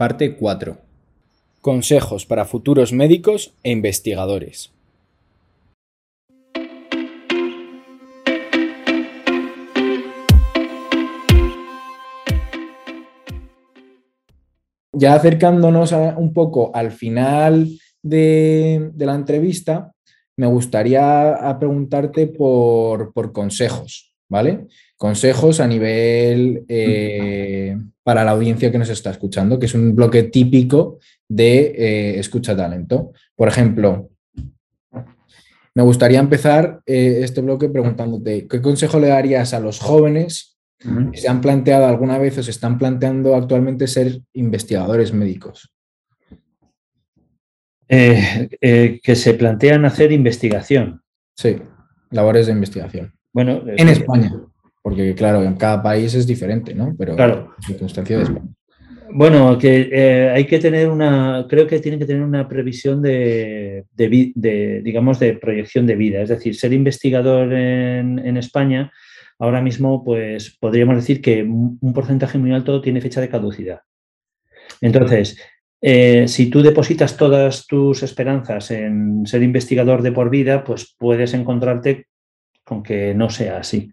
parte 0.00 0.34
4. 0.34 0.78
Consejos 1.60 2.24
para 2.24 2.46
futuros 2.46 2.90
médicos 2.90 3.52
e 3.62 3.70
investigadores. 3.70 4.72
Ya 14.94 15.12
acercándonos 15.12 15.92
un 15.92 16.32
poco 16.32 16.74
al 16.74 16.92
final 16.92 17.68
de, 18.02 18.92
la 18.96 19.14
entrevista, 19.14 19.92
me 20.34 20.46
gustaría 20.46 21.58
preguntarte 21.58 22.26
por, 22.26 23.12
consejos, 23.32 24.14
¿vale? 24.30 24.66
Consejos 24.96 25.60
a 25.60 25.66
nivel 25.66 26.64
eh, 26.68 27.76
para 28.02 28.24
la 28.24 28.32
audiencia 28.32 28.72
que 28.72 28.78
nos 28.78 28.88
está 28.88 29.10
escuchando, 29.10 29.58
que 29.58 29.66
es 29.66 29.74
un 29.74 29.94
bloque 29.94 30.24
típico 30.24 30.98
de 31.28 31.74
eh, 31.76 32.18
escucha 32.18 32.56
talento. 32.56 33.12
Por 33.36 33.48
ejemplo, 33.48 34.10
me 35.74 35.82
gustaría 35.82 36.18
empezar 36.18 36.80
eh, 36.86 37.20
este 37.22 37.40
bloque 37.40 37.68
preguntándote, 37.68 38.46
¿qué 38.48 38.60
consejo 38.60 38.98
le 38.98 39.08
darías 39.08 39.54
a 39.54 39.60
los 39.60 39.78
jóvenes 39.78 40.58
que 41.12 41.18
se 41.18 41.28
han 41.28 41.42
planteado 41.42 41.86
alguna 41.86 42.16
vez 42.16 42.38
o 42.38 42.42
se 42.42 42.50
están 42.50 42.78
planteando 42.78 43.36
actualmente 43.36 43.86
ser 43.86 44.20
investigadores 44.32 45.12
médicos? 45.12 45.72
Eh, 47.86 48.48
que 49.02 49.16
se 49.16 49.34
plantean 49.34 49.84
hacer 49.84 50.12
investigación. 50.12 51.02
Sí, 51.36 51.60
labores 52.10 52.46
de 52.46 52.52
investigación. 52.52 53.12
Bueno, 53.32 53.62
en 53.66 53.88
España, 53.88 54.32
porque 54.82 55.14
claro, 55.14 55.42
en 55.42 55.54
cada 55.54 55.82
país 55.82 56.14
es 56.14 56.26
diferente, 56.26 56.74
¿no? 56.74 56.94
Pero 56.98 57.16
claro. 57.16 57.54
circunstancia 57.66 58.16
de 58.16 58.22
España. 58.24 58.48
Bueno, 59.12 59.58
que 59.58 59.90
eh, 59.92 60.30
hay 60.30 60.46
que 60.46 60.60
tener 60.60 60.88
una, 60.88 61.46
creo 61.48 61.66
que 61.66 61.80
tienen 61.80 61.98
que 61.98 62.06
tener 62.06 62.22
una 62.22 62.48
previsión 62.48 63.02
de, 63.02 63.84
digamos, 63.96 65.18
de 65.18 65.34
proyección 65.34 65.86
de 65.86 65.96
vida. 65.96 66.22
Es 66.22 66.28
decir, 66.28 66.54
ser 66.54 66.72
investigador 66.72 67.52
en, 67.52 68.36
España, 68.36 68.92
ahora 69.38 69.60
mismo, 69.60 70.04
pues 70.04 70.56
podríamos 70.60 70.94
decir 70.96 71.20
que 71.20 71.42
un 71.42 71.92
porcentaje 71.92 72.38
muy 72.38 72.52
alto 72.52 72.80
tiene 72.80 73.00
fecha 73.00 73.20
de 73.20 73.28
caducidad. 73.28 73.80
Entonces, 74.80 75.36
eh, 75.82 76.28
si 76.28 76.50
tú 76.50 76.62
depositas 76.62 77.16
todas 77.16 77.66
tus 77.66 78.02
esperanzas 78.02 78.70
en 78.70 79.26
ser 79.26 79.42
investigador 79.42 80.02
de 80.02 80.12
por 80.12 80.30
vida, 80.30 80.62
pues 80.62 80.94
puedes 80.98 81.34
encontrarte 81.34 82.06
con 82.64 82.82
que 82.82 83.14
no 83.14 83.30
sea 83.30 83.58
así. 83.58 83.90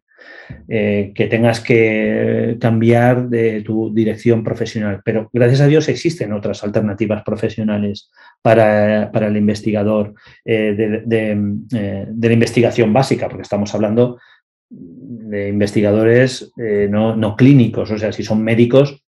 Eh, 0.70 1.12
que 1.14 1.28
tengas 1.28 1.60
que 1.60 2.58
cambiar 2.60 3.30
de 3.30 3.62
tu 3.62 3.94
dirección 3.94 4.44
profesional. 4.44 5.02
Pero 5.04 5.30
gracias 5.34 5.62
a 5.62 5.68
Dios 5.68 5.90
existen 5.90 6.34
otras 6.34 6.64
alternativas 6.64 7.24
profesionales 7.24 8.10
para, 8.42 9.10
el 9.12 9.38
investigador 9.38 10.14
eh, 10.46 11.02
de, 11.06 12.28
la 12.28 12.34
investigación 12.34 12.94
básica, 12.94 13.28
porque 13.28 13.44
estamos 13.44 13.74
hablando 13.76 14.20
de 14.70 15.50
investigadores 15.50 16.52
eh, 16.58 16.88
no, 16.90 17.36
clínicos, 17.36 17.92
o 17.92 17.98
sea, 17.98 18.12
si 18.12 18.24
son 18.24 18.44
médicos, 18.44 19.04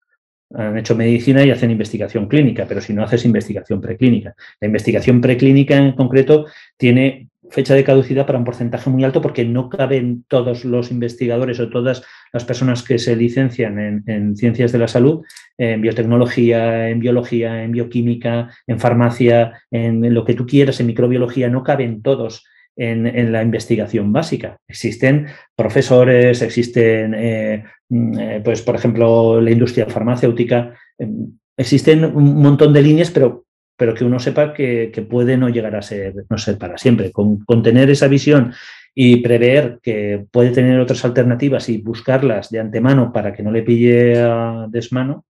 han 0.53 0.77
hecho 0.77 0.95
medicina 0.95 1.43
y 1.43 1.51
hacen 1.51 1.71
investigación 1.71 2.27
clínica, 2.27 2.65
pero 2.67 2.81
si 2.81 2.93
no 2.93 3.03
haces 3.03 3.23
investigación 3.23 3.79
preclínica. 3.79 4.33
La 4.59 4.67
investigación 4.67 5.21
preclínica 5.21 5.77
en 5.77 5.91
concreto 5.91 6.47
tiene 6.75 7.28
fecha 7.49 7.73
de 7.73 7.83
caducidad 7.83 8.25
para 8.25 8.39
un 8.39 8.45
porcentaje 8.45 8.89
muy 8.89 9.03
alto 9.03 9.21
porque 9.21 9.45
no 9.45 9.69
caben 9.69 10.23
todos 10.27 10.65
los 10.65 10.91
investigadores 10.91 11.59
o 11.59 11.69
todas 11.69 12.03
las 12.31 12.45
personas 12.45 12.83
que 12.83 12.99
se 12.99 13.15
licencian 13.15 14.03
en, 14.05 14.35
ciencias 14.35 14.71
de 14.71 14.79
la 14.79 14.87
salud, 14.87 15.23
en 15.57 15.81
biotecnología, 15.81 16.89
en 16.89 16.99
biología, 16.99 17.63
en 17.63 17.71
bioquímica, 17.71 18.49
en 18.67 18.79
farmacia, 18.79 19.61
en, 19.71 20.13
lo 20.13 20.25
que 20.25 20.35
tú 20.35 20.45
quieras, 20.45 20.79
en 20.79 20.87
microbiología, 20.87 21.49
no 21.49 21.63
caben 21.63 22.01
todos 22.01 22.45
en, 22.75 23.31
la 23.31 23.41
investigación 23.41 24.13
básica. 24.13 24.57
Existen 24.67 25.27
profesores, 25.55 26.41
existen, 26.41 27.13
eh, 27.13 27.63
mm, 27.89 28.19
eh, 28.19 28.41
pues, 28.43 28.61
por 28.61 28.75
ejemplo, 28.75 29.41
la 29.41 29.51
industria 29.51 29.85
farmacéutica, 29.87 30.75
em, 30.97 31.31
existen 31.57 32.05
un 32.05 32.41
montón 32.41 32.71
de 32.71 32.81
líneas, 32.81 33.11
pero 33.11 33.45
pero 33.79 33.93
que 33.93 34.03
uno 34.03 34.19
sepa 34.19 34.53
que, 34.53 34.91
puede 35.09 35.37
no 35.37 35.47
llegar 35.47 35.73
a 35.77 35.81
ser, 35.81 36.13
no 36.29 36.37
ser 36.37 36.57
para 36.57 36.77
siempre. 36.77 37.13
Con, 37.13 37.63
tener 37.63 37.89
esa 37.89 38.09
visión 38.09 38.51
y 38.93 39.17
prever 39.21 39.79
que 39.81 40.25
puede 40.31 40.51
tener 40.51 40.77
otras 40.81 41.05
alternativas 41.05 41.69
y 41.69 41.77
buscarlas 41.77 42.49
de 42.49 42.59
antemano 42.59 43.13
para 43.13 43.33
que 43.33 43.41
no 43.41 43.51
le 43.53 43.63
pille 43.63 44.19
a 44.19 44.67
desmano 44.69 45.25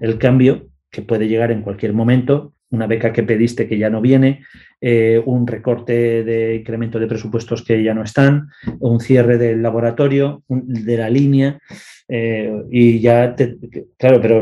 el 0.00 0.16
cambio 0.16 0.68
que 0.88 1.02
puede 1.02 1.26
llegar 1.26 1.50
en 1.50 1.62
cualquier 1.62 1.92
momento, 1.92 2.54
una 2.70 2.86
beca 2.86 3.12
que 3.12 3.24
pediste 3.24 3.66
que 3.66 3.78
ya 3.78 3.90
no 3.90 4.00
viene, 4.00 4.44
eh, 4.80 5.20
un 5.26 5.44
recorte 5.44 6.22
de 6.22 6.54
incremento 6.54 7.00
de 7.00 7.08
presupuestos 7.08 7.64
que 7.64 7.82
ya 7.82 7.94
no 7.94 8.04
están, 8.04 8.46
un 8.78 9.00
cierre 9.00 9.38
del 9.38 9.60
laboratorio, 9.60 10.44
de 10.48 10.96
la 10.96 11.10
línea. 11.10 11.58
Eh, 12.06 12.62
y 12.70 13.00
ya, 13.00 13.34
claro, 13.98 14.20
pero 14.20 14.38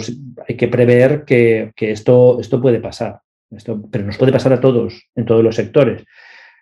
hay 0.46 0.56
que 0.56 0.68
prever 0.68 1.24
que, 1.24 1.72
que, 1.74 1.90
esto, 1.92 2.38
esto 2.38 2.60
puede 2.60 2.80
pasar. 2.80 3.20
Pero 3.64 4.04
nos 4.04 4.16
puede 4.18 4.32
pasar 4.32 4.52
a 4.52 4.60
todos, 4.60 5.08
en 5.14 5.24
todos 5.24 5.42
los 5.42 5.54
sectores. 5.54 6.04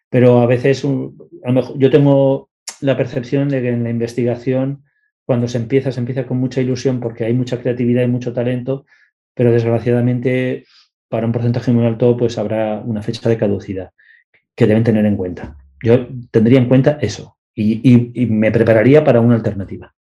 Pero 0.09 0.41
a 0.41 0.47
veces 0.47 0.83
yo 0.83 1.91
tengo 1.91 2.51
la 2.81 2.97
percepción 2.97 3.49
de 3.49 3.63
que 3.63 3.69
en 3.69 3.85
la 3.85 3.91
investigación, 3.91 4.85
cuando 5.25 5.49
se 5.49 5.59
empieza, 5.59 5.93
se 5.93 6.01
empieza 6.01 6.27
con 6.27 6.39
mucha 6.39 6.61
ilusión 6.61 7.01
porque 7.01 7.25
hay 7.25 7.33
mucha 7.33 7.61
creatividad 7.61 8.03
y 8.03 8.09
mucho 8.09 8.33
talento, 8.33 8.87
pero 9.35 9.51
desgraciadamente 9.53 10.65
para 11.09 11.27
un 11.27 11.33
porcentaje 11.33 11.73
muy 11.73 11.87
alto 11.87 12.17
pues 12.17 12.39
habrá 12.39 12.81
una 12.85 13.03
fecha 13.03 13.29
de 13.29 13.39
caducidad 13.39 13.91
que 14.55 14.67
deben 14.67 14.85
tener 14.85 15.05
en 15.07 15.17
cuenta. 15.17 15.57
Yo 15.83 16.09
tendría 16.31 16.59
en 16.59 16.69
cuenta 16.69 16.99
eso 17.01 17.37
y 17.55 18.27
me 18.27 18.51
prepararía 18.51 19.05
para 19.05 19.21
una 19.21 19.37
alternativa. 19.37 19.95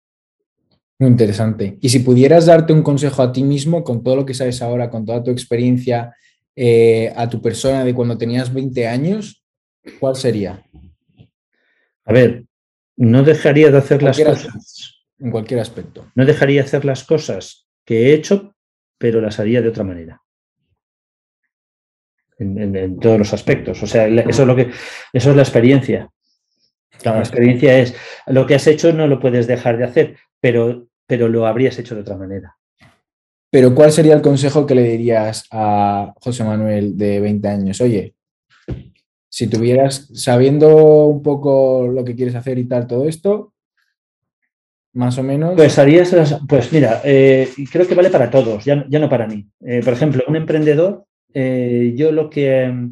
Muy 1.00 1.08
interesante. 1.08 1.78
Y 1.80 1.88
si 1.88 2.00
pudieras 2.00 2.44
darte 2.44 2.74
un 2.74 2.82
consejo 2.82 3.22
a 3.22 3.32
ti 3.32 3.42
mismo 3.42 3.82
con 3.82 4.02
todo 4.02 4.16
lo 4.16 4.26
que 4.26 4.34
sabes 4.34 4.60
ahora, 4.60 4.90
con 4.90 5.06
toda 5.06 5.22
tu 5.22 5.30
experiencia 5.30 6.14
eh, 6.56 7.12
a 7.16 7.28
tu 7.28 7.40
persona 7.40 7.84
de 7.84 7.94
cuando 7.94 8.18
tenías 8.18 8.52
20 8.52 8.86
años, 8.86 9.44
¿cuál 9.98 10.16
sería? 10.16 10.64
A 12.04 12.12
ver, 12.12 12.44
no 12.96 13.22
dejaría 13.22 13.70
de 13.70 13.78
hacer 13.78 14.02
las 14.02 14.18
cosas. 14.18 15.06
En 15.18 15.30
cualquier 15.30 15.60
aspecto. 15.60 16.10
No 16.14 16.24
dejaría 16.24 16.62
de 16.62 16.66
hacer 16.66 16.84
las 16.84 17.04
cosas 17.04 17.68
que 17.84 18.06
he 18.06 18.14
hecho, 18.14 18.54
pero 18.98 19.20
las 19.20 19.38
haría 19.38 19.62
de 19.62 19.68
otra 19.68 19.84
manera. 19.84 20.22
En, 22.38 22.98
todos 22.98 23.18
los 23.18 23.32
aspectos. 23.34 23.82
O 23.82 23.86
sea, 23.86 24.06
eso 24.06 24.42
es 24.42 24.48
lo 24.48 24.56
que, 24.56 24.70
eso 25.12 25.30
es 25.30 25.36
la 25.36 25.42
experiencia. 25.42 26.10
La 27.04 27.18
experiencia 27.18 27.78
es 27.78 27.94
lo 28.26 28.46
que 28.46 28.54
has 28.54 28.66
hecho 28.66 28.92
no 28.92 29.06
lo 29.06 29.20
puedes 29.20 29.46
dejar 29.46 29.78
de 29.78 29.84
hacer, 29.84 30.16
pero, 30.40 30.88
pero 31.06 31.28
lo 31.28 31.46
habrías 31.46 31.78
hecho 31.78 31.94
de 31.94 32.02
otra 32.02 32.16
manera. 32.16 32.56
Pero 33.50 33.74
¿cuál 33.74 33.90
sería 33.90 34.14
el 34.14 34.22
consejo 34.22 34.64
que 34.64 34.76
le 34.76 34.84
dirías 34.84 35.44
a 35.50 36.14
José 36.20 36.44
Manuel 36.44 36.96
de 36.96 37.20
20 37.20 37.48
años? 37.48 37.80
Oye, 37.80 38.14
si 39.28 39.48
tuvieras, 39.48 40.08
sabiendo 40.14 41.06
un 41.06 41.22
poco 41.22 41.88
lo 41.88 42.04
que 42.04 42.14
quieres 42.14 42.34
hacer 42.34 42.58
y 42.58 42.64
tal, 42.64 42.86
todo 42.86 43.08
esto, 43.08 43.52
más 44.92 45.18
o 45.18 45.22
menos. 45.22 45.54
Pues 45.56 45.78
harías, 45.78 46.14
pues 46.48 46.72
mira, 46.72 47.00
eh, 47.04 47.48
creo 47.72 47.86
que 47.86 47.94
vale 47.94 48.10
para 48.10 48.30
todos, 48.30 48.64
ya, 48.64 48.76
no 48.76 49.08
para 49.08 49.26
mí. 49.26 49.48
Eh, 49.60 49.80
por 49.84 49.92
ejemplo, 49.92 50.22
un 50.28 50.36
emprendedor, 50.36 51.04
eh, 51.32 51.92
yo 51.96 52.12
lo 52.12 52.30
que, 52.30 52.90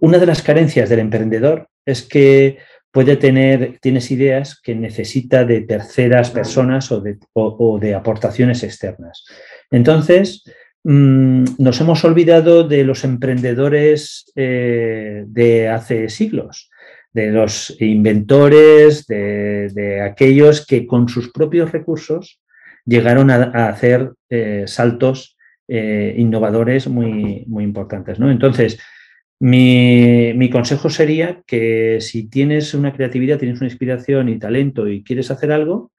una 0.00 0.18
de 0.18 0.26
las 0.26 0.42
carencias 0.42 0.88
del 0.88 1.00
emprendedor 1.00 1.68
es 1.84 2.02
que 2.02 2.58
puede 2.90 3.16
tener, 3.16 3.78
tienes 3.80 4.10
ideas 4.10 4.60
que 4.60 4.74
necesita 4.74 5.44
de 5.44 5.62
terceras 5.62 6.30
personas 6.30 6.90
o 6.90 7.78
de, 7.78 7.94
aportaciones 7.94 8.62
externas. 8.62 9.24
Entonces, 9.70 10.44
mm, 10.84 11.44
nos 11.58 11.80
hemos 11.80 12.04
olvidado 12.04 12.66
de 12.66 12.84
los 12.84 13.04
emprendedores 13.04 14.32
eh, 14.36 15.24
de 15.26 15.68
hace 15.68 16.08
siglos, 16.08 16.70
de 17.12 17.30
los 17.30 17.76
inventores, 17.80 19.06
de, 19.06 20.02
aquellos 20.02 20.66
que 20.66 20.86
con 20.86 21.08
sus 21.08 21.30
propios 21.30 21.72
recursos 21.72 22.40
llegaron 22.84 23.30
a, 23.30 23.68
hacer 23.68 24.12
eh, 24.30 24.64
saltos 24.66 25.36
eh, 25.68 26.14
innovadores 26.16 26.88
muy, 26.88 27.44
muy 27.46 27.64
importantes. 27.64 28.18
¿no? 28.18 28.30
Entonces, 28.30 28.78
mi, 29.40 30.50
consejo 30.50 30.90
sería 30.90 31.42
que 31.46 31.98
si 32.00 32.28
tienes 32.28 32.74
una 32.74 32.92
creatividad, 32.92 33.38
tienes 33.38 33.60
una 33.60 33.68
inspiración 33.68 34.28
y 34.28 34.38
talento 34.38 34.88
y 34.88 35.04
quieres 35.04 35.30
hacer 35.30 35.52
algo, 35.52 35.92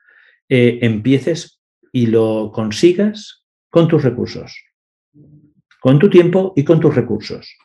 eh, 0.50 0.80
empieces 0.82 1.62
y 1.92 2.08
lo 2.08 2.52
consigas 2.54 3.46
con 3.70 3.88
tus 3.88 4.04
recursos, 4.04 4.62
con 5.80 6.00
tu 6.00 6.10
tiempo 6.10 6.54
y 6.56 6.64
con 6.64 6.80
tus 6.80 6.96
recursos. 6.96 7.56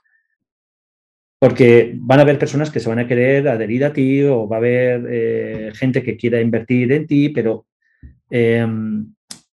Porque 1.41 1.95
van 1.97 2.21
a 2.21 2.23
haber 2.23 2.39
personas 2.39 2.71
que 2.71 2.81
se 2.81 2.89
van 2.89 3.01
a 3.01 3.09
querer 3.09 3.49
adherir 3.49 3.85
a 3.85 3.93
ti 3.93 4.23
o 4.23 4.49
va 4.49 4.57
a 4.57 4.59
haber 4.61 5.07
eh, 5.11 5.73
gente 5.75 6.03
que 6.03 6.17
quiera 6.17 6.41
invertir 6.41 6.93
en 6.93 7.07
ti, 7.07 7.31
pero 7.31 7.67
em, 8.31 9.13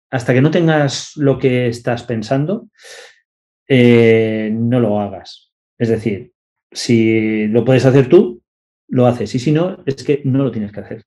hasta 0.09 0.33
que 0.33 0.41
no 0.41 0.49
tengas 0.49 1.11
lo 1.17 1.37
que 1.37 1.67
estás 1.67 2.03
pensando, 2.03 2.69
eh, 3.67 4.49
no 4.53 4.79
lo 4.79 4.99
hagas. 4.99 5.44
Es 5.77 5.89
decir, 5.89 6.31
si 6.71 7.47
lo 7.47 7.65
puedes 7.65 7.85
hacer 7.85 8.07
tú, 8.07 8.41
lo 8.87 9.07
haces. 9.07 9.33
Y 9.35 9.39
si 9.39 9.51
no, 9.51 9.77
es 9.85 10.03
que 10.03 10.21
no 10.25 10.43
lo 10.43 10.51
tienes 10.51 10.71
que 10.71 10.79
hacer. 10.79 11.03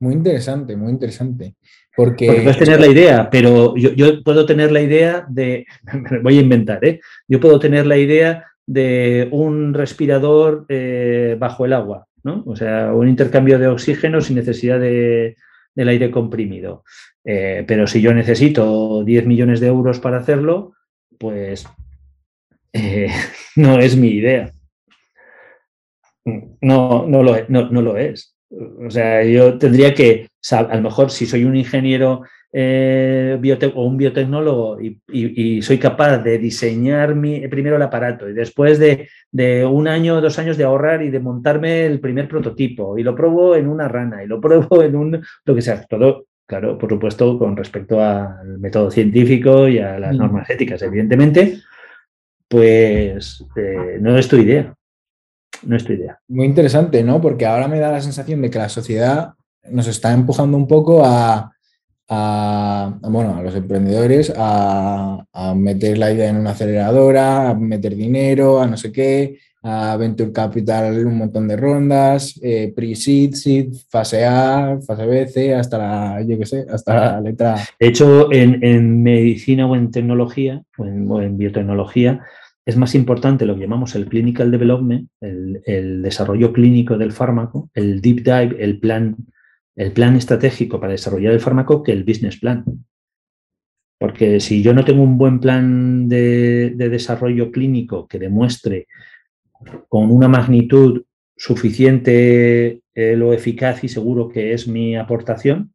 Muy 0.00 0.14
interesante, 0.14 0.76
muy 0.76 0.92
interesante. 0.92 1.54
Porque, 1.96 2.26
puedes 2.26 2.58
tener 2.58 2.80
la 2.80 2.88
idea, 2.88 3.30
pero 3.30 3.76
yo, 3.76 4.22
puedo 4.22 4.44
tener 4.44 4.72
la 4.72 4.82
idea 4.82 5.24
de, 5.28 5.66
voy 6.22 6.38
a 6.38 6.42
inventar, 6.42 6.84
¿eh? 6.84 7.00
yo 7.28 7.38
puedo 7.38 7.58
tener 7.60 7.86
la 7.86 7.96
idea 7.96 8.44
de 8.66 9.28
un 9.30 9.74
respirador 9.74 10.66
eh, 10.68 11.36
bajo 11.38 11.64
el 11.64 11.72
agua, 11.72 12.06
¿no? 12.22 12.42
O 12.46 12.56
sea, 12.56 12.92
un 12.92 13.08
intercambio 13.08 13.58
de 13.58 13.68
oxígeno 13.68 14.20
sin 14.20 14.36
necesidad 14.36 14.80
de, 14.80 15.36
del 15.74 15.88
aire 15.88 16.10
comprimido. 16.10 16.84
Eh, 17.24 17.64
pero 17.66 17.86
si 17.86 18.00
yo 18.00 18.12
necesito 18.12 19.04
10 19.04 19.26
millones 19.26 19.60
de 19.60 19.68
euros 19.68 20.00
para 20.00 20.18
hacerlo, 20.18 20.74
pues 21.18 21.66
no 23.56 23.78
es 23.78 23.96
mi 23.96 24.08
idea. 24.08 24.52
No, 26.60 27.06
no, 27.06 27.22
lo, 27.22 27.36
no, 27.48 27.70
no 27.70 27.82
lo 27.82 27.96
es. 27.96 28.34
O 28.86 28.90
sea, 28.90 29.22
yo 29.24 29.58
tendría 29.58 29.94
que, 29.94 30.28
a 30.50 30.76
lo 30.76 30.82
mejor 30.82 31.10
si 31.10 31.26
soy 31.26 31.44
un 31.44 31.56
ingeniero 31.56 32.22
eh, 32.52 33.36
o 33.74 33.84
un 33.84 33.96
biotecnólogo 33.96 34.78
y, 34.80 35.62
soy 35.62 35.78
capaz 35.78 36.18
de 36.18 36.38
diseñar 36.38 37.16
mi, 37.16 37.46
primero 37.48 37.76
el 37.76 37.82
aparato 37.82 38.28
y 38.28 38.32
después 38.32 38.78
de, 38.78 39.08
un 39.66 39.88
año 39.88 40.16
o 40.16 40.20
dos 40.20 40.38
años 40.38 40.56
de 40.56 40.64
ahorrar 40.64 41.02
y 41.02 41.10
de 41.10 41.18
montarme 41.18 41.84
el 41.84 41.98
primer 41.98 42.28
prototipo 42.28 42.96
y 42.96 43.02
lo 43.02 43.14
pruebo 43.16 43.56
en 43.56 43.66
una 43.66 43.88
rana 43.88 44.22
y 44.22 44.28
lo 44.28 44.40
pruebo 44.40 44.82
en 44.82 44.94
un, 44.94 45.24
lo 45.44 45.54
que 45.54 45.62
sea, 45.62 45.82
todo, 45.82 46.26
claro, 46.46 46.78
por 46.78 46.90
supuesto, 46.90 47.38
con 47.38 47.56
respecto 47.56 48.00
al 48.00 48.58
método 48.58 48.90
científico 48.90 49.66
y 49.66 49.78
a 49.78 49.98
las 49.98 50.14
mm. 50.14 50.18
normas 50.18 50.48
éticas, 50.48 50.80
evidentemente, 50.82 51.58
pues 52.48 53.44
eh, 53.56 53.98
no 54.00 54.16
es 54.16 54.28
tu 54.28 54.36
idea 54.36 54.74
no 55.66 55.76
es 55.76 55.84
tu 55.84 55.92
idea. 55.92 56.18
Muy 56.28 56.46
interesante, 56.46 57.02
¿no? 57.02 57.20
Porque 57.20 57.46
ahora 57.46 57.68
me 57.68 57.78
da 57.78 57.90
la 57.90 58.00
sensación 58.00 58.42
de 58.42 58.50
que 58.50 58.58
la 58.58 58.68
sociedad 58.68 59.34
nos 59.70 59.86
está 59.86 60.12
empujando 60.12 60.56
un 60.56 60.68
poco 60.68 61.02
a, 61.04 61.50
bueno, 63.02 63.36
a 63.36 63.42
los 63.42 63.54
emprendedores 63.54 64.32
a, 64.36 65.24
meter 65.56 65.98
la 65.98 66.12
idea 66.12 66.28
en 66.28 66.36
una 66.36 66.50
aceleradora, 66.50 67.50
a 67.50 67.54
meter 67.54 67.94
dinero, 67.94 68.60
a 68.60 68.66
no 68.66 68.76
sé 68.76 68.92
qué, 68.92 69.38
a 69.64 69.96
Venture 69.96 70.30
Capital, 70.30 71.06
un 71.06 71.16
montón 71.18 71.48
de 71.48 71.56
rondas, 71.56 72.38
eh, 72.42 72.72
pre-seed, 72.76 73.34
seed, 73.34 73.72
fase 73.88 74.24
A, 74.24 74.78
fase 74.86 75.06
B, 75.06 75.26
C, 75.26 75.54
hasta 75.54 75.78
la, 75.78 76.22
yo 76.22 76.38
qué 76.38 76.46
sé, 76.46 76.66
hasta 76.70 76.94
la 76.94 77.20
letra. 77.20 77.56
De 77.80 77.88
hecho, 77.88 78.32
en, 78.32 79.02
medicina 79.02 79.66
o 79.66 79.74
en 79.74 79.90
tecnología, 79.90 80.62
o 80.76 81.20
en 81.20 81.36
biotecnología, 81.36 82.20
es 82.66 82.76
más 82.76 82.94
importante 82.94 83.44
lo 83.44 83.54
que 83.54 83.62
llamamos 83.62 83.94
el 83.94 84.06
clinical 84.08 84.50
development, 84.50 85.08
el, 85.20 86.02
desarrollo 86.02 86.52
clínico 86.52 86.96
del 86.96 87.12
fármaco, 87.12 87.70
el 87.74 88.00
deep 88.00 88.22
dive, 88.22 88.56
el 88.58 88.80
plan, 88.80 89.16
el 89.76 89.92
plan 89.92 90.16
estratégico 90.16 90.80
para 90.80 90.92
desarrollar 90.92 91.34
el 91.34 91.40
fármaco 91.40 91.82
que 91.82 91.92
el 91.92 92.04
business 92.04 92.38
plan. 92.38 92.64
Porque 93.98 94.40
si 94.40 94.62
yo 94.62 94.72
no 94.72 94.84
tengo 94.84 95.02
un 95.02 95.18
buen 95.18 95.40
plan 95.40 96.08
de, 96.08 96.74
desarrollo 96.76 97.50
clínico 97.50 98.08
que 98.08 98.18
demuestre 98.18 98.86
con 99.88 100.10
una 100.10 100.28
magnitud 100.28 101.04
suficiente 101.36 102.80
eh, 102.94 103.16
lo 103.16 103.32
eficaz 103.32 103.82
y 103.84 103.88
seguro 103.88 104.28
que 104.28 104.52
es 104.52 104.68
mi 104.68 104.96
aportación, 104.96 105.74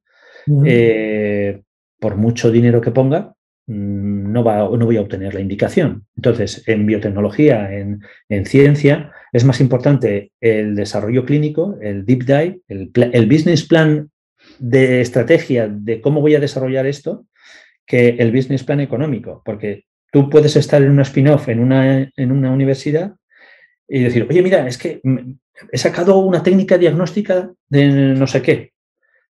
eh, 0.66 1.62
por 2.00 2.16
mucho 2.16 2.50
dinero 2.50 2.81
que 2.81 2.92
ponga, 2.92 3.36
Mm, 3.70 4.31
no, 4.31 4.44
va, 4.44 4.68
no 4.76 4.86
voy 4.86 4.98
a 4.98 5.02
obtener 5.02 5.36
la 5.36 5.42
indicación. 5.42 6.08
Entonces, 6.16 6.64
en 6.68 6.88
biotecnología, 6.88 7.72
en, 7.72 8.46
ciencia, 8.46 9.12
es 9.31 9.46
más 9.46 9.62
importante 9.62 10.31
el 10.42 10.76
desarrollo 10.76 11.24
clínico, 11.24 11.78
el 11.80 12.04
deep 12.04 12.26
dive, 12.26 12.62
el, 12.68 13.28
business 13.28 13.68
plan 13.68 14.10
de 14.58 15.02
estrategia 15.02 15.68
de 15.68 16.02
cómo 16.02 16.20
voy 16.20 16.34
a 16.34 16.40
desarrollar 16.40 16.88
esto, 16.88 17.28
que 17.86 18.10
el 18.18 18.31
business 18.31 18.64
plan 18.64 18.80
económico, 18.80 19.44
porque 19.46 19.86
tú 20.12 20.31
puedes 20.31 20.56
estar 20.56 20.81
en 20.81 20.90
un 20.90 21.02
spin-off 21.02 21.48
en 21.48 21.60
una, 21.60 22.12
en 22.16 22.31
una 22.31 22.52
universidad 22.52 23.14
y 23.89 24.03
decir, 24.03 24.27
oye, 24.30 24.41
mira, 24.44 24.68
es 24.68 24.77
que 24.77 25.01
he 25.71 25.77
sacado 25.77 26.19
una 26.19 26.44
técnica 26.44 26.77
diagnóstica 26.77 27.51
de 27.68 27.89
no 27.89 28.27
sé 28.27 28.41
qué. 28.41 28.71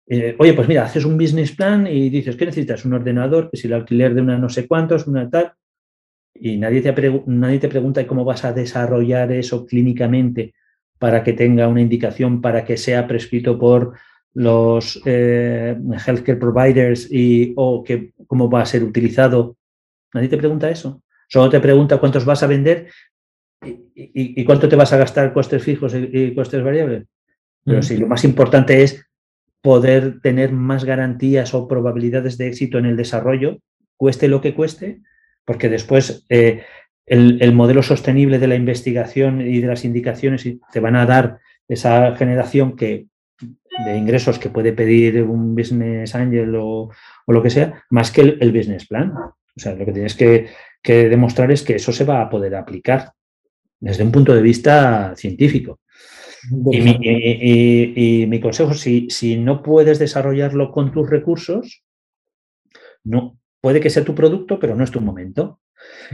Eh, 0.07 0.37
oye, 0.39 0.55
pues 0.55 0.69
mira, 0.69 0.85
haces 0.85 1.05
un 1.05 1.19
business 1.19 1.53
plan 1.53 1.87
y 1.87 2.09
dices, 2.09 2.37
¿qué 2.37 2.47
necesitas? 2.47 2.85
Un 2.85 2.93
ordenador, 2.93 3.51
que 3.51 3.57
si 3.57 3.67
el 3.67 3.73
alquiler 3.73 4.15
de 4.15 4.21
una 4.21 4.39
no 4.39 4.49
sé 4.49 4.69
cuántos, 4.69 5.07
una 5.07 5.29
tal, 5.29 5.55
y 6.35 6.57
nadie 6.57 6.83
te, 6.83 7.23
nadie 7.27 7.59
te 7.59 7.69
pregunta 7.69 8.07
cómo 8.07 8.25
vas 8.25 8.45
a 8.45 8.53
desarrollar 8.53 9.33
eso 9.33 9.67
clínicamente 9.67 10.55
para 10.99 11.25
que 11.25 11.33
tenga 11.33 11.69
una 11.69 11.81
indicación, 11.81 12.41
para 12.41 12.65
que 12.65 12.77
sea 12.77 13.07
prescrito 13.07 13.59
por 13.59 13.95
los 14.35 15.01
eh, 15.05 15.77
healthcare 16.07 16.39
providers 16.39 17.09
y, 17.11 17.53
o 17.57 17.83
que, 17.83 18.13
cómo 18.27 18.51
va 18.51 18.63
a 18.63 18.67
ser 18.67 18.85
utilizado. 18.85 19.57
Nadie 20.13 20.29
te 20.29 20.37
pregunta 20.37 20.71
eso. 20.71 21.03
Solo 21.29 21.51
te 21.51 21.61
pregunta 21.61 21.99
cuántos 21.99 22.25
vas 22.25 22.43
a 22.43 22.47
vender 22.47 22.89
y, 23.63 24.45
cuánto 24.45 24.69
te 24.69 24.77
vas 24.77 24.93
a 24.93 24.97
gastar 24.97 25.33
costes 25.33 25.63
fijos 25.63 25.95
y, 25.95 26.35
costes 26.35 26.63
variables. 26.63 27.05
Pero 27.65 27.83
si 27.83 27.97
lo 27.97 28.07
más 28.07 28.25
importante 28.25 28.83
es 28.83 29.07
poder 29.63 30.21
tener 30.21 30.53
más 30.53 30.85
garantías 30.85 31.55
o 31.55 31.67
probabilidades 31.67 32.37
de 32.37 32.49
éxito 32.49 32.79
en 32.79 32.85
el 32.85 32.97
desarrollo, 32.97 33.59
cueste 33.97 34.29
lo 34.29 34.41
que 34.41 34.55
cueste, 34.55 35.01
porque 35.47 35.71
después 35.71 36.27
eh, 36.29 36.65
el, 37.07 37.53
modelo 37.55 37.83
sostenible 37.83 38.39
de 38.39 38.49
la 38.49 38.57
investigación 38.57 39.41
y 39.41 39.61
de 39.61 39.67
las 39.67 39.85
indicaciones 39.85 40.47
te 40.73 40.81
van 40.81 40.97
a 40.97 41.07
dar 41.07 41.39
esa 41.67 42.15
generación 42.17 42.77
que, 42.77 43.07
de 43.87 43.97
ingresos 43.97 44.39
que 44.39 44.51
puede 44.51 44.75
pedir 44.75 45.23
un 45.23 45.55
business 45.55 46.15
angel 46.15 46.55
o, 46.57 46.91
lo 47.27 47.43
que 47.43 47.51
sea, 47.51 47.83
más 47.89 48.11
que 48.11 48.21
el, 48.21 48.53
business 48.53 48.87
plan. 48.87 49.13
O 49.17 49.61
sea, 49.61 49.75
lo 49.75 49.87
que 49.87 49.93
tienes 49.93 50.15
que, 50.15 50.49
que 50.83 51.09
demostrar 51.09 51.51
es 51.51 51.63
que 51.63 51.77
eso 51.77 51.93
se 51.93 52.05
va 52.05 52.21
a 52.21 52.29
poder 52.29 52.55
aplicar 52.55 53.13
desde 53.85 54.03
un 54.03 54.11
punto 54.11 54.35
de 54.35 54.41
vista 54.41 55.15
científico. 55.15 55.81
Y 56.73 58.27
mi, 58.27 58.41
consejo, 58.41 58.73
si, 58.73 59.09
si 59.11 59.37
no 59.37 59.63
puedes 59.63 59.99
desarrollarlo 59.99 60.73
con 60.73 60.91
tus 60.91 61.09
recursos, 61.09 61.85
no, 63.05 63.39
puede 63.61 63.81
que 63.81 63.91
sea 63.91 64.05
tu 64.05 64.15
producto, 64.15 64.59
pero 64.59 64.75
no 64.75 64.85
es 64.85 64.91
tu 64.91 65.03
momento. 65.03 65.61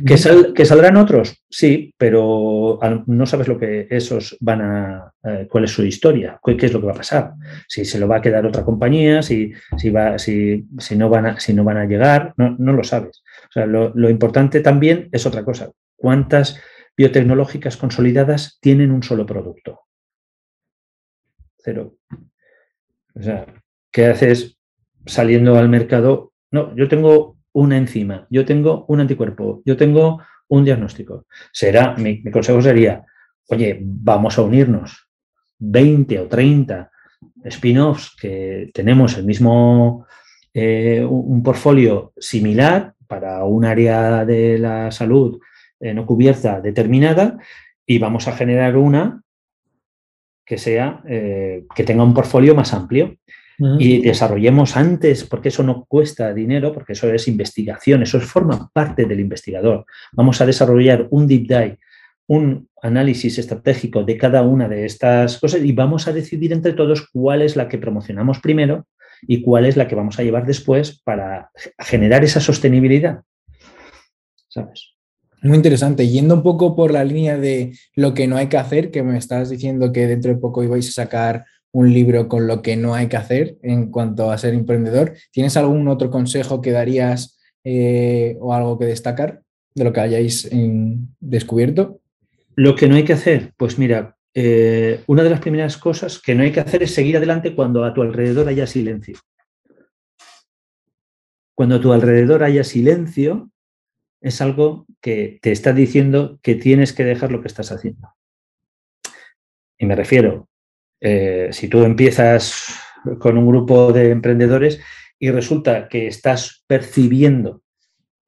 ¿Que, 0.05 0.17
¿Que, 0.55 0.65
saldrán 0.65 0.97
otros? 0.97 1.45
Sí, 1.49 1.95
pero 1.97 2.81
no 3.07 3.27
sabes 3.27 3.47
lo 3.47 3.57
que 3.57 3.87
esos 3.89 4.37
van 4.41 4.63
a, 4.63 5.13
eh, 5.23 5.47
cuál 5.49 5.65
es 5.65 5.71
su 5.71 5.85
historia, 5.85 6.41
qué, 6.45 6.57
es 6.59 6.73
lo 6.73 6.81
que 6.81 6.87
va 6.87 6.93
a 6.93 6.97
pasar. 6.97 7.35
Si 7.69 7.85
se 7.85 8.01
lo 8.01 8.09
va 8.09 8.17
a 8.17 8.23
quedar 8.23 8.47
otra 8.47 8.65
compañía, 8.65 9.23
si, 9.23 9.53
si, 9.77 9.91
va, 9.91 10.19
si, 10.19 10.67
si 10.79 10.97
no, 10.97 11.09
van 11.09 11.27
a, 11.27 11.41
si 11.41 11.55
no 11.55 11.63
van 11.63 11.77
a 11.77 11.87
llegar, 11.87 12.35
no, 12.37 12.57
no 12.59 12.73
lo 12.73 12.83
sabes. 12.83 13.23
O 13.49 13.53
sea, 13.53 13.67
lo, 13.67 13.93
lo, 13.95 14.11
importante 14.11 14.59
también 14.59 15.09
es 15.13 15.25
otra 15.25 15.45
cosa. 15.45 15.71
¿Cuántas 15.95 16.61
biotecnológicas 17.01 17.79
consolidadas 17.79 18.59
tienen 18.61 18.91
un 18.91 19.03
solo 19.03 19.25
producto? 19.25 19.81
cero. 21.63 21.95
O 23.15 23.23
sea, 23.23 23.47
¿qué 23.91 24.07
haces 24.07 24.59
saliendo 25.07 25.57
al 25.57 25.71
mercado? 25.71 26.33
No, 26.51 26.77
yo 26.77 26.89
tengo 26.89 27.39
una 27.53 27.79
enzima, 27.79 28.27
yo 28.31 28.45
tengo 28.45 28.85
un 28.89 29.01
anticuerpo, 29.01 29.63
yo 29.65 29.77
tengo 29.79 30.23
un 30.49 30.65
diagnóstico. 30.65 31.27
Será, 31.53 31.95
mi, 31.97 32.23
consejo 32.31 32.61
sería, 32.61 33.05
oye, 33.49 33.79
vamos 33.83 34.37
a 34.37 34.43
unirnos 34.43 35.09
20 35.59 36.21
o 36.21 36.29
30 36.29 36.91
spin-offs 37.45 38.15
que 38.21 38.71
tenemos 38.75 39.17
el 39.17 39.25
mismo, 39.25 40.07
eh, 40.53 41.03
un 41.03 41.43
portfolio 41.43 42.13
similar 42.19 42.95
para 43.07 43.45
un 43.45 43.65
área 43.65 44.25
de 44.27 44.59
la 44.59 44.91
salud 44.91 45.41
eh, 45.81 45.95
no 45.95 46.07
cubierta 46.07 46.61
determinada 46.61 47.39
y 47.87 47.99
vamos 47.99 48.29
a 48.29 48.33
generar 48.37 48.77
una 48.77 49.23
que 50.45 50.59
sea, 50.59 51.01
eh, 51.09 51.65
que 51.75 51.85
tenga 51.85 52.03
un 52.03 52.15
portfolio 52.15 52.55
más 52.55 52.75
amplio. 52.75 53.17
Y 53.79 54.01
desarrollemos 54.01 54.75
antes, 54.75 55.25
porque 55.25 55.51
eso 55.51 55.63
no 55.63 55.85
cuesta 55.85 56.33
dinero, 56.33 56.73
porque 56.73 56.95
eso 56.95 57.13
es 57.13 57.29
investigación, 57.29 58.03
eso 58.03 58.19
forma 58.21 58.71
parte 58.73 59.05
del 59.05 59.21
investigador. 59.21 59.85
Vamos 60.13 60.41
a 60.41 60.47
desarrollar 60.47 61.07
un 61.11 61.27
deep 61.27 61.43
dive, 61.43 61.79
un 62.27 62.71
análisis 62.81 63.39
estratégico 63.39 64.03
de 64.03 64.17
cada 64.17 64.43
una 64.43 64.67
de 64.67 64.87
estas 64.87 65.39
cosas 65.39 65.61
y 65.63 65.73
vamos 65.73 66.09
a 66.09 66.15
decidir 66.15 66.55
entre 66.55 66.73
todos 66.73 67.07
cuál 67.13 67.43
es 67.43 67.55
la 67.55 67.69
que 67.69 67.77
promocionamos 67.77 68.41
primero 68.41 68.87
y 69.23 69.43
cuál 69.43 69.67
es 69.67 69.77
la 69.77 69.87
que 69.87 69.95
vamos 69.95 70.19
a 70.19 70.23
llevar 70.23 70.47
después 70.47 71.03
para 71.03 71.51
generar 71.79 72.25
esa 72.25 72.41
sostenibilidad. 72.41 73.21
¿Sabes? 74.49 74.95
Muy 75.43 75.57
interesante. 75.57 76.09
Yendo 76.09 76.35
un 76.35 76.43
poco 76.43 76.77
por 76.77 76.93
la 76.93 77.05
línea 77.05 77.39
de 77.39 77.73
lo 77.95 78.13
que 78.13 78.27
no 78.27 78.37
hay 78.37 78.49
que 78.49 78.59
hacer, 78.59 78.91
que 78.91 79.03
me 79.03 79.17
estás 79.17 79.49
diciendo 79.49 79.93
que 79.93 80.07
dentro 80.07 80.33
de 80.33 80.39
poco 80.39 80.63
ibais 80.63 80.89
a 80.89 80.93
sacar 80.93 81.47
un 81.73 81.93
libro 81.93 82.29
con 82.29 82.47
lo 82.47 82.63
que 82.63 82.77
no 82.77 82.95
hay 82.95 83.07
que 83.07 83.17
hacer 83.17 83.57
en 83.63 83.91
cuanto 83.91 84.31
a 84.31 84.39
ser 84.39 84.55
emprendedor. 84.55 85.15
¿Tienes 85.31 85.57
algún 85.57 85.89
otro 85.89 86.11
consejo 86.11 86.61
que 86.61 86.73
darías 86.73 87.39
eh, 87.65 88.37
o 88.41 88.53
algo 88.53 88.79
que 88.79 88.87
destacar 88.87 89.43
de 89.75 89.85
lo 89.85 89.93
que 89.93 90.01
hayáis 90.01 90.51
descubierto? 91.21 92.01
Lo 92.57 92.75
que 92.77 92.89
no 92.89 92.97
hay 92.97 93.05
que 93.05 93.13
hacer, 93.13 93.53
pues 93.57 93.79
mira, 93.79 94.17
eh, 94.35 95.03
una 95.07 95.23
de 95.23 95.31
las 95.31 95.41
primeras 95.41 95.77
cosas 95.77 96.21
que 96.21 96.35
no 96.35 96.43
hay 96.43 96.53
que 96.53 96.61
hacer 96.61 96.83
es 96.83 96.93
seguir 96.93 97.17
adelante 97.17 97.55
cuando 97.55 97.85
a 97.85 97.95
tu 97.95 98.03
alrededor 98.03 98.49
haya 98.49 98.67
silencio. 98.67 99.19
Cuando 101.55 101.77
a 101.77 101.81
tu 101.81 101.93
alrededor 101.93 102.43
haya 102.43 102.65
silencio, 102.65 103.51
es 104.21 104.41
algo 104.41 104.87
que 105.01 105.39
te 105.43 105.53
está 105.53 105.73
diciendo 105.73 106.39
que 106.43 106.55
tienes 106.55 106.93
que 106.93 107.05
dejar 107.05 107.33
lo 107.33 107.41
que 107.41 107.49
estás 107.49 107.73
haciendo. 107.73 108.15
Y 109.79 109.87
me 109.87 109.97
refiero, 109.97 110.49
eh, 111.01 111.49
si 111.53 111.69
tú 111.69 111.85
empiezas 111.85 112.67
con 113.19 113.39
un 113.39 113.47
grupo 113.47 113.93
de 113.93 114.11
emprendedores 114.11 114.81
y 115.19 115.31
resulta 115.31 115.89
que 115.89 116.07
estás 116.07 116.65
percibiendo, 116.67 117.63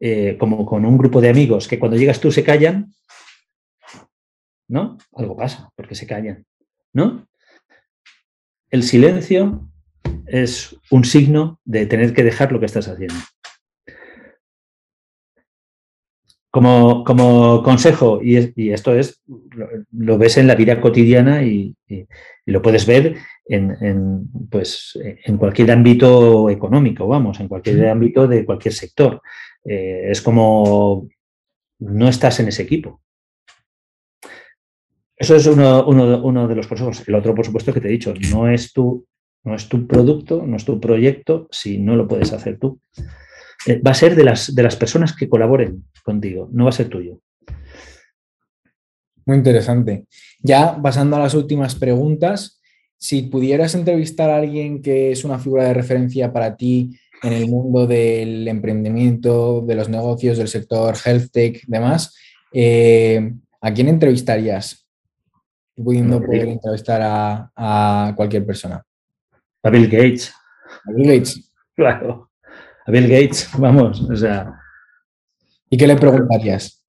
eh, 0.01 0.37
como 0.39 0.65
con 0.65 0.85
un 0.85 0.97
grupo 0.97 1.21
de 1.21 1.29
amigos, 1.29 1.69
que 1.69 1.79
cuando 1.79 1.97
llegas 1.97 2.21
tú 2.21 2.33
se 2.33 2.43
callan, 2.43 2.93
¿no? 4.69 4.97
Algo 5.15 5.37
pasa, 5.37 5.71
porque 5.77 5.95
se 5.95 6.07
callan, 6.07 6.47
¿no? 6.95 7.29
El 8.71 8.83
silencio 8.83 9.69
es 10.27 10.75
un 10.91 11.05
signo 11.05 11.61
de 11.65 11.85
tener 11.85 12.15
que 12.15 12.25
dejar 12.25 12.53
lo 12.53 12.61
que 12.61 12.67
estás 12.67 12.89
haciendo. 12.89 13.15
Como, 16.53 17.03
como 17.03 17.63
consejo, 17.63 18.21
y, 18.23 18.37
esto 18.71 18.95
es, 18.95 19.23
lo, 19.91 20.19
ves 20.19 20.37
en 20.37 20.47
la 20.47 20.55
vida 20.55 20.81
cotidiana 20.81 21.43
y, 21.43 21.75
lo 22.45 22.61
puedes 22.61 22.87
ver 22.87 23.17
en, 23.47 24.29
pues, 24.51 24.99
en 25.03 25.39
cualquier 25.39 25.71
ámbito 25.71 26.51
económico, 26.51 27.09
vamos, 27.09 27.41
en 27.41 27.49
cualquier 27.49 27.89
ámbito 27.89 28.29
de 28.29 28.45
cualquier 28.45 28.75
sector. 28.75 29.23
Eh, 29.65 30.11
es 30.11 30.21
como 30.21 31.09
no 31.79 32.09
estás 32.09 32.41
en 32.41 32.49
ese 32.49 32.63
equipo. 32.63 33.01
Eso 35.17 35.37
es 35.37 35.47
uno, 35.47 35.87
uno, 35.87 36.49
de 36.49 36.57
los 36.57 36.67
consejos. 36.67 37.07
El 37.07 37.15
otro, 37.15 37.35
por 37.35 37.47
supuesto, 37.47 37.73
que 37.73 37.81
te 37.81 37.89
he 37.89 37.93
dicho, 37.93 38.13
no 38.33 38.49
es, 38.49 38.73
tu, 38.73 39.07
no 39.45 39.55
es 39.55 39.69
tu 39.69 39.87
producto, 39.87 40.45
no 40.47 40.57
es 40.57 40.65
tu 40.65 40.81
proyecto 40.81 41.47
si 41.51 41.79
no 41.79 41.97
lo 41.97 42.09
puedes 42.09 42.33
hacer 42.33 42.59
tú. 42.59 42.81
Eh, 43.67 43.81
va 43.81 43.93
a 43.93 43.95
ser 43.95 44.15
de 44.15 44.25
las, 44.25 44.55
de 44.55 44.63
las 44.63 44.77
personas 44.77 45.15
que 45.15 45.29
colaboren 45.29 45.85
contigo, 46.05 46.49
no 46.53 46.65
va 46.65 46.71
a 46.71 46.75
ser 46.75 46.89
tuyo. 46.89 47.21
Muy 49.25 49.37
interesante. 49.37 50.07
Ya 50.41 50.81
pasando 50.83 51.17
a 51.17 51.21
las 51.21 51.35
últimas 51.35 51.75
preguntas, 51.75 52.61
si 52.99 53.23
pudieras 53.23 53.75
entrevistar 53.75 54.31
a 54.31 54.37
alguien 54.37 54.83
que 54.83 55.13
es 55.13 55.25
una 55.25 55.39
figura 55.39 55.65
de 55.65 55.75
referencia 55.75 56.33
para 56.33 56.57
ti 56.57 56.99
en 57.23 57.33
el 57.33 57.49
mundo 57.49 57.87
del 57.87 58.49
emprendimiento, 58.49 59.61
de 59.61 59.77
los 59.77 59.89
negocios, 59.89 60.39
del 60.39 60.49
sector 60.49 60.97
health 61.05 61.31
tech, 61.31 61.63
demás, 61.67 62.17
eh, 62.53 63.33
¿a 63.61 63.73
quién 63.73 63.89
entrevistarías? 63.89 64.83
pudiendo 65.77 66.21
poder 66.21 66.49
entrevistar 66.49 67.01
a, 67.03 68.13
cualquier 68.17 68.45
persona. 68.45 68.83
A 69.63 69.71
Bill 69.71 69.89
Gates. 69.89 70.33
A 70.87 70.93
Bill 70.93 71.07
Gates. 71.07 71.49
Claro. 71.75 72.31
A 72.87 72.91
Bill 72.91 73.09
Gates, 73.09 73.51
vamos, 73.59 74.01
o 74.03 74.17
sea. 74.17 74.55
¿Y 75.71 75.77
qué 75.77 75.87
le 75.87 75.97
preguntarías? 75.97 76.85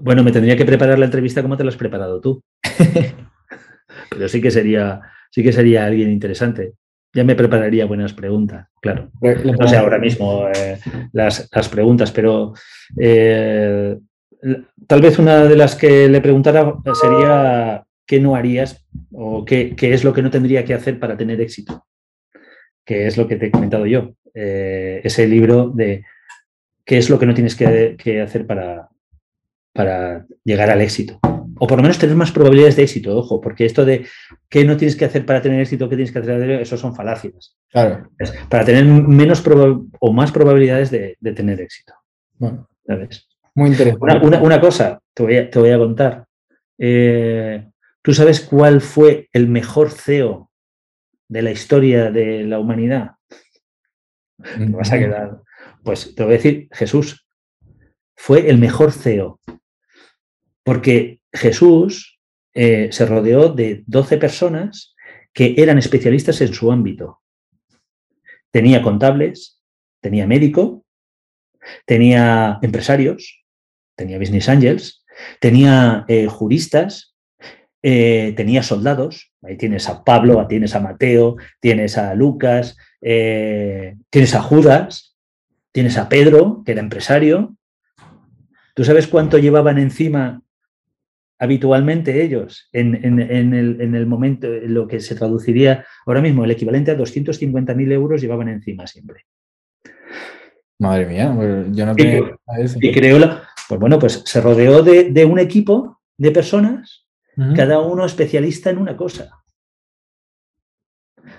Bueno, 0.00 0.24
me 0.24 0.32
tendría 0.32 0.56
que 0.56 0.64
preparar 0.64 0.98
la 0.98 1.04
entrevista 1.04 1.42
como 1.42 1.56
te 1.56 1.64
la 1.64 1.70
has 1.70 1.76
preparado 1.76 2.20
tú. 2.20 2.42
Pero 4.10 4.28
sí 4.28 4.40
que 4.40 4.50
sería, 4.50 5.00
sí 5.30 5.42
que 5.42 5.52
sería 5.52 5.84
alguien 5.84 6.10
interesante. 6.10 6.74
Ya 7.12 7.24
me 7.24 7.34
prepararía 7.34 7.86
buenas 7.86 8.12
preguntas, 8.12 8.68
claro. 8.80 9.10
No 9.20 9.68
sé 9.68 9.76
ahora 9.76 9.98
mismo 9.98 10.48
eh, 10.54 10.78
las, 11.12 11.68
preguntas, 11.70 12.12
pero 12.12 12.52
eh, 12.98 13.96
tal 14.86 15.00
vez 15.00 15.18
una 15.18 15.44
de 15.44 15.56
las 15.56 15.74
que 15.76 16.08
le 16.08 16.20
preguntara 16.20 16.74
sería 16.92 17.86
qué 18.06 18.20
no 18.20 18.36
harías 18.36 18.86
o 19.12 19.44
qué, 19.44 19.74
es 19.80 20.04
lo 20.04 20.12
que 20.12 20.22
no 20.22 20.30
tendría 20.30 20.64
que 20.64 20.74
hacer 20.74 20.98
para 20.98 21.16
tener 21.16 21.40
éxito, 21.40 21.86
que 22.86 23.06
es 23.06 23.18
lo 23.18 23.26
que 23.28 23.36
te 23.36 23.46
he 23.46 23.50
comentado 23.50 23.84
yo. 23.84 24.14
Eh, 24.32 25.00
ese 25.02 25.26
libro 25.26 25.68
de 25.68 26.04
qué 26.84 26.98
es 26.98 27.10
lo 27.10 27.18
que 27.18 27.26
no 27.26 27.34
tienes 27.34 27.56
que, 27.56 28.22
hacer 28.22 28.46
para, 28.46 28.88
para 29.72 30.24
llegar 30.44 30.70
al 30.70 30.80
éxito. 30.80 31.18
O 31.58 31.66
por 31.66 31.78
lo 31.78 31.82
menos 31.82 31.98
tener 31.98 32.14
más 32.16 32.32
probabilidades 32.32 32.76
de 32.76 32.84
éxito, 32.84 33.16
ojo, 33.16 33.40
porque 33.40 33.64
esto 33.64 33.84
de 33.84 34.06
qué 34.48 34.64
no 34.64 34.76
tienes 34.76 34.94
que 34.94 35.06
hacer 35.06 35.26
para 35.26 35.42
tener 35.42 35.60
éxito, 35.60 35.88
qué 35.88 35.96
tienes 35.96 36.12
que 36.12 36.18
hacer, 36.18 36.50
eso 36.50 36.76
son 36.76 36.94
falacias. 36.94 37.56
Claro. 37.70 38.10
para 38.48 38.64
tener 38.64 38.84
menos 38.84 39.42
o 40.00 40.12
más 40.12 40.30
probabilidades 40.30 40.90
de, 40.90 41.16
tener 41.34 41.60
éxito. 41.60 41.94
Bueno. 42.38 42.68
¿Sabes? 42.86 43.26
Muy 43.54 43.70
interesante. 43.70 44.26
Una, 44.40 44.60
cosa, 44.60 45.00
te 45.12 45.22
voy 45.24 45.70
a, 45.70 45.78
contar. 45.78 46.26
Eh, 46.78 47.66
¿Tú 48.02 48.12
sabes 48.14 48.40
cuál 48.40 48.80
fue 48.80 49.28
el 49.32 49.48
mejor 49.48 49.90
CEO 49.90 50.50
de 51.28 51.42
la 51.42 51.50
historia 51.50 52.10
de 52.10 52.44
la 52.44 52.58
humanidad? 52.58 53.12
Te 54.38 54.66
vas 54.66 54.92
a 54.92 54.98
quedar. 54.98 55.42
Pues 55.82 56.14
te 56.14 56.22
voy 56.22 56.34
a 56.34 56.36
decir, 56.36 56.68
Jesús. 56.72 57.26
Fue 58.16 58.48
el 58.48 58.58
mejor 58.58 58.92
CEO. 58.92 59.40
Porque 60.64 61.20
Jesús 61.32 62.18
eh, 62.54 62.88
se 62.90 63.06
rodeó 63.06 63.50
de 63.50 63.84
12 63.86 64.16
personas 64.16 64.94
que 65.32 65.54
eran 65.58 65.78
especialistas 65.78 66.40
en 66.40 66.54
su 66.54 66.72
ámbito. 66.72 67.20
Tenía 68.50 68.82
contables, 68.82 69.60
tenía 70.00 70.26
médico, 70.26 70.86
tenía 71.84 72.58
empresarios, 72.62 73.44
tenía 73.94 74.18
business 74.18 74.48
angels, 74.48 75.04
tenía 75.40 76.04
eh, 76.08 76.26
juristas, 76.26 77.15
eh, 77.88 78.32
tenía 78.36 78.64
soldados. 78.64 79.32
Ahí 79.42 79.56
tienes 79.56 79.88
a 79.88 80.02
Pablo, 80.02 80.44
tienes 80.48 80.74
a 80.74 80.80
Mateo, 80.80 81.36
tienes 81.60 81.96
a 81.96 82.14
Lucas, 82.14 82.76
eh, 83.00 83.94
tienes 84.10 84.34
a 84.34 84.42
Judas, 84.42 85.16
tienes 85.70 85.96
a 85.96 86.08
Pedro, 86.08 86.62
que 86.64 86.72
era 86.72 86.80
empresario. 86.80 87.54
¿Tú 88.74 88.82
sabes 88.82 89.06
cuánto 89.06 89.38
llevaban 89.38 89.78
encima 89.78 90.42
habitualmente 91.38 92.24
ellos 92.24 92.68
en, 92.72 92.96
el, 93.04 93.80
en, 93.80 93.94
el, 93.94 94.06
momento, 94.06 94.52
en 94.52 94.74
lo 94.74 94.88
que 94.88 94.98
se 94.98 95.14
traduciría 95.14 95.84
ahora 96.06 96.20
mismo, 96.20 96.44
el 96.44 96.50
equivalente 96.50 96.90
a 96.90 96.96
250.000 96.96 97.92
euros 97.92 98.20
llevaban 98.20 98.48
encima 98.48 98.86
siempre. 98.88 99.26
Madre 100.80 101.06
mía, 101.06 101.32
pues 101.36 101.66
yo 101.70 101.86
no 101.86 101.92
y, 101.92 102.92
creo, 102.92 103.40
pues 103.68 103.80
bueno, 103.80 103.98
pues 104.00 104.22
se 104.26 104.40
rodeó 104.40 104.82
de, 104.82 105.24
un 105.24 105.38
equipo 105.38 106.00
de 106.18 106.32
personas, 106.32 107.05
cada 107.54 107.80
uno 107.80 108.04
especialista 108.06 108.70
en 108.70 108.78
una 108.78 108.96
cosa. 108.96 109.42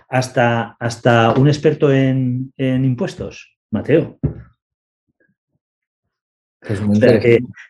Hasta, 0.09 0.77
hasta 0.79 1.31
un 1.31 1.47
experto 1.47 1.91
en, 1.91 2.53
impuestos, 2.57 3.57
Mateo. 3.71 4.19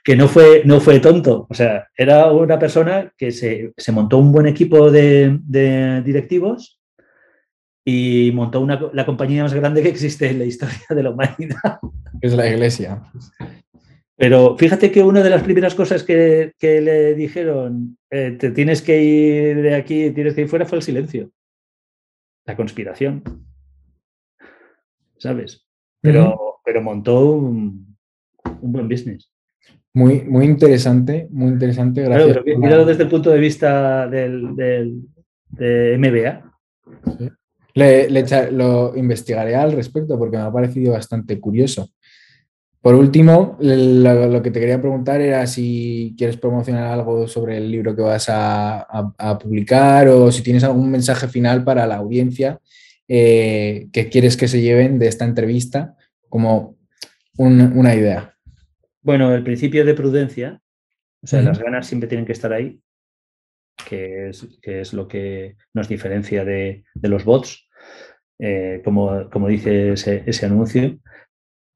Que, 0.03 0.15
no, 0.15 0.27
fue, 0.27 0.63
no 0.65 0.79
fue 0.79 0.99
tonto. 0.99 1.45
O 1.49 1.53
sea, 1.53 1.87
era 1.95 2.31
una 2.31 2.57
persona 2.57 3.13
que 3.17 3.31
se, 3.31 3.73
montó 3.91 4.17
un 4.17 4.31
buen 4.31 4.47
equipo 4.47 4.89
de, 4.91 5.39
de 5.43 6.01
directivos 6.01 6.77
y 7.89 8.31
montó 8.33 8.59
una, 8.59 8.77
la 8.91 9.05
compañía 9.05 9.43
más 9.43 9.53
grande 9.53 9.81
que 9.81 9.87
existe 9.87 10.29
en 10.29 10.39
la 10.39 10.45
historia 10.45 10.85
de 10.89 11.03
la 11.03 11.11
humanidad. 11.11 11.79
Es 12.19 12.33
la 12.33 12.49
iglesia. 12.49 13.01
Pero 14.17 14.57
fíjate 14.57 14.91
que 14.91 15.03
una 15.03 15.21
de 15.21 15.29
las 15.29 15.43
primeras 15.43 15.75
cosas 15.75 16.03
que, 16.03 16.51
le 16.59 17.13
dijeron, 17.13 17.97
eh, 18.09 18.31
te 18.31 18.49
tienes 18.49 18.81
que 18.81 19.01
ir 19.01 19.61
de 19.61 19.75
aquí, 19.75 20.09
tienes 20.09 20.33
que 20.33 20.41
ir 20.41 20.47
fuera, 20.47 20.65
fue 20.65 20.79
el 20.79 20.83
silencio. 20.83 21.29
La 22.45 22.55
conspiración. 22.55 23.21
¿Sabes? 25.17 25.67
Pero, 26.01 26.59
pero 26.65 26.81
montó 26.81 27.31
un, 27.31 27.95
buen 28.61 28.89
business. 28.89 29.31
Muy, 29.93 30.21
muy 30.23 30.45
interesante, 30.45 31.27
muy 31.29 31.49
interesante. 31.49 32.01
Gracias. 32.01 32.39
Claro, 32.59 32.85
desde 32.85 33.03
el 33.03 33.09
punto 33.09 33.29
de 33.29 33.39
vista 33.39 34.07
del, 34.07 34.55
de 34.55 35.97
MBA. 35.97 36.47
Le, 37.75 38.09
lo 38.51 38.97
investigaré 38.97 39.55
al 39.55 39.73
respecto 39.73 40.17
porque 40.17 40.37
me 40.37 40.43
ha 40.43 40.51
parecido 40.51 40.93
bastante 40.93 41.39
curioso. 41.39 41.87
Por 42.87 42.95
último, 42.95 43.57
lo, 43.59 44.41
que 44.41 44.49
te 44.49 44.61
quería 44.61 44.79
preguntar 44.79 45.19
era 45.19 45.45
si 45.45 46.15
quieres 46.17 46.37
promocionar 46.37 46.85
algo 46.85 47.27
sobre 47.27 47.57
el 47.57 47.69
libro 47.69 47.93
que 47.93 48.01
vas 48.01 48.27
a, 48.29 49.37
publicar 49.43 50.07
o 50.07 50.31
si 50.31 50.41
tienes 50.41 50.63
algún 50.63 50.89
mensaje 50.89 51.27
final 51.27 51.65
para 51.65 51.85
la 51.85 51.97
audiencia 51.97 52.61
eh, 53.05 53.89
que 53.91 54.07
quieres 54.07 54.37
que 54.37 54.47
se 54.47 54.61
lleven 54.61 54.99
de 54.99 55.09
esta 55.09 55.25
entrevista 55.25 55.97
como 56.29 56.77
una 57.37 57.93
idea. 57.93 58.37
Bueno, 59.01 59.35
el 59.35 59.43
principio 59.43 59.83
de 59.83 59.93
prudencia, 59.93 60.61
o 61.21 61.27
sea, 61.27 61.41
las 61.41 61.59
ganas 61.59 61.87
siempre 61.87 62.07
tienen 62.07 62.25
que 62.25 62.31
estar 62.31 62.53
ahí. 62.53 62.79
que 63.85 64.29
es, 64.29 64.47
que 64.61 64.79
es 64.79 64.93
lo 64.93 65.09
que 65.09 65.57
nos 65.73 65.89
diferencia 65.89 66.45
de, 66.45 66.85
los 67.01 67.25
bots, 67.25 67.67
eh, 68.39 68.81
como, 68.85 69.29
como, 69.29 69.49
dice 69.49 69.91
ese, 69.91 70.45
anuncio, 70.45 70.97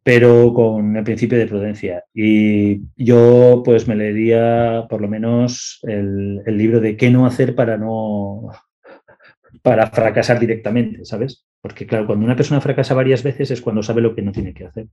pero 0.03 0.53
con 0.53 0.96
el 0.96 1.03
principio 1.03 1.38
de 1.38 1.48
prudencia. 1.48 2.03
Y 2.13 2.81
yo 2.96 3.62
pues 3.63 3.88
me 3.88 3.96
leería 3.96 4.86
por 4.89 5.01
lo 5.01 5.08
menos 5.08 5.79
el, 5.84 6.41
el 6.46 6.58
libro 6.58 6.79
de 6.79 6.98
qué 6.98 7.10
no 7.12 7.25
hacer 7.25 7.55
para 7.55 7.77
no 7.77 8.50
para 9.62 9.88
fracasar 9.91 10.39
directamente, 10.39 11.05
¿sabes? 11.05 11.46
Porque 11.62 11.86
claro, 11.86 12.08
cuando 12.08 12.25
una 12.25 12.36
persona 12.36 12.62
fracasa 12.62 12.93
varias 12.93 13.24
veces 13.24 13.51
es 13.51 13.62
cuando 13.62 13.84
sabe 13.84 14.01
lo 14.01 14.15
que 14.15 14.22
no 14.22 14.31
tiene 14.31 14.53
que 14.53 14.65
hacer. 14.65 14.88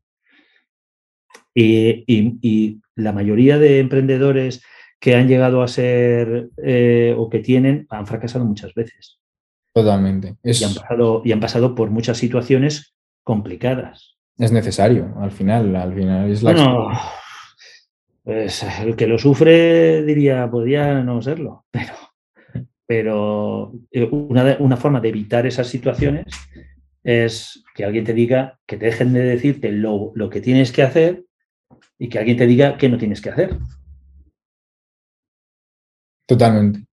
Y, 1.55 2.81
la 2.95 3.13
mayoría 3.13 3.59
de 3.59 3.79
emprendedores 3.79 4.63
que 5.01 5.15
han 5.15 5.29
llegado 5.29 5.63
a 5.63 5.69
ser 5.69 6.51
eh, 6.65 7.15
o 7.17 7.29
que 7.29 7.39
tienen 7.39 7.87
han 7.91 8.07
fracasado 8.07 8.45
muchas 8.45 8.75
veces. 8.75 9.21
Totalmente. 9.73 10.37
Y, 10.43 10.65
han 10.65 10.75
pasado, 10.75 11.23
y 11.25 11.33
han 11.33 11.41
pasado 11.41 11.75
por 11.75 11.91
muchas 11.91 12.19
situaciones 12.19 12.97
complicadas. 13.23 14.18
Es 14.39 14.53
necesario, 14.53 15.15
al 15.21 15.33
final, 15.33 15.75
al 15.75 15.95
final 15.95 16.31
es 16.31 16.43
la 16.43 16.55
pues 18.23 18.63
el 18.83 18.95
que 18.95 19.07
lo 19.07 19.19
sufre 19.19 20.03
diría, 20.05 20.51
podría 20.51 21.03
no 21.03 21.23
serlo, 21.23 21.65
pero, 21.71 21.95
pero 22.87 23.73
eh, 23.91 24.07
una, 24.13 24.57
una 24.61 24.77
forma 24.77 25.01
de 25.01 25.09
evitar 25.09 25.47
esas 25.47 25.67
situaciones 25.67 26.27
es 27.03 27.65
que 27.75 27.87
alguien 27.87 28.05
te 28.05 28.13
diga, 28.13 28.61
que 28.67 28.77
te 28.77 28.85
dejen 28.85 29.15
de 29.15 29.23
decirte 29.23 29.73
lo, 29.73 30.13
lo 30.15 30.29
que 30.29 30.43
tienes 30.43 30.73
que 30.73 30.83
hacer 30.83 31.25
y 31.99 32.11
que 32.11 32.19
alguien 32.19 32.37
te 32.37 32.47
diga 32.47 32.77
qué 32.77 32.91
no 32.91 32.99
tienes 32.99 33.23
que 33.23 33.31
hacer. 33.31 33.57
Totalmente. 36.27 36.85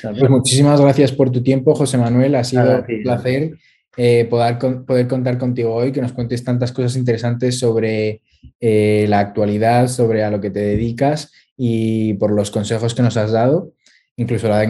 Pues 0.00 0.30
muchísimas 0.30 0.80
gracias 0.80 1.12
por 1.12 1.30
tu 1.30 1.42
tiempo, 1.42 1.74
José 1.74 1.98
Manuel. 1.98 2.34
Ha 2.34 2.44
sido 2.44 2.78
un 2.78 3.02
placer 3.02 3.58
eh, 3.96 4.26
poder, 4.28 4.58
poder, 4.86 5.06
contar 5.06 5.38
contigo 5.38 5.74
hoy, 5.74 5.92
que 5.92 6.00
nos 6.00 6.12
cuentes 6.12 6.42
tantas 6.44 6.72
cosas 6.72 6.96
interesantes 6.96 7.58
sobre 7.58 8.22
eh, 8.60 9.06
la 9.08 9.20
actualidad, 9.20 9.88
sobre 9.88 10.24
a 10.24 10.30
lo 10.30 10.40
que 10.40 10.50
te 10.50 10.60
dedicas 10.60 11.32
y 11.56 12.14
por 12.14 12.32
los 12.32 12.50
consejos 12.50 12.94
que 12.94 13.02
nos 13.02 13.16
has 13.16 13.32
dado, 13.32 13.74
incluso 14.16 14.48
la, 14.48 14.60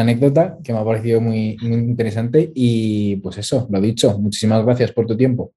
anécdota 0.00 0.58
que 0.62 0.72
me 0.72 0.78
ha 0.78 0.84
parecido 0.84 1.20
muy 1.20 1.56
interesante. 1.62 2.52
Y 2.54 3.16
pues 3.16 3.38
eso, 3.38 3.66
lo 3.70 3.80
dicho, 3.80 4.18
muchísimas 4.18 4.64
gracias 4.64 4.92
por 4.92 5.06
tu 5.06 5.16
tiempo. 5.16 5.52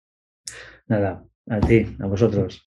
Nada, 0.87 1.23
a 1.49 1.59
ti, 1.59 1.85
a 1.99 2.07
vosotros. 2.07 2.57